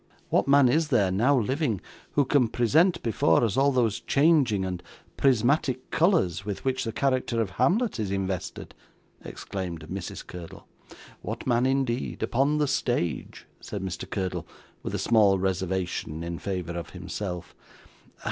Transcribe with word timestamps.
'What 0.29 0.47
man 0.47 0.67
is 0.67 0.87
there, 0.87 1.11
now 1.11 1.37
living, 1.37 1.79
who 2.13 2.25
can 2.25 2.47
present 2.47 3.03
before 3.03 3.43
us 3.43 3.55
all 3.55 3.71
those 3.71 3.99
changing 3.99 4.65
and 4.65 4.81
prismatic 5.15 5.91
colours 5.91 6.43
with 6.43 6.65
which 6.65 6.83
the 6.85 6.91
character 6.91 7.39
of 7.39 7.51
Hamlet 7.51 7.99
is 7.99 8.09
invested?' 8.09 8.73
exclaimed 9.23 9.81
Mrs. 9.89 10.25
Curdle. 10.25 10.67
'What 11.21 11.45
man 11.45 11.67
indeed 11.67 12.23
upon 12.23 12.57
the 12.57 12.67
stage,' 12.67 13.45
said 13.59 13.83
Mr. 13.83 14.09
Curdle, 14.09 14.47
with 14.81 14.95
a 14.95 14.97
small 14.97 15.37
reservation 15.37 16.23
in 16.23 16.39
favour 16.39 16.73
of 16.75 16.89
himself. 16.89 17.53